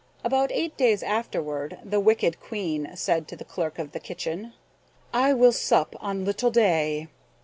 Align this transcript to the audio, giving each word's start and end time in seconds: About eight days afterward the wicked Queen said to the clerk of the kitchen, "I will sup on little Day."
About 0.23 0.51
eight 0.51 0.75
days 0.77 1.03
afterward 1.03 1.77
the 1.85 1.99
wicked 1.99 2.39
Queen 2.39 2.89
said 2.95 3.27
to 3.27 3.35
the 3.35 3.45
clerk 3.45 3.77
of 3.77 3.91
the 3.91 3.99
kitchen, 3.99 4.53
"I 5.13 5.31
will 5.35 5.51
sup 5.51 5.95
on 6.01 6.25
little 6.25 6.49
Day." 6.49 7.07